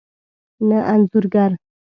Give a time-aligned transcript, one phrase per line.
[0.67, 1.51] نه انځور ګر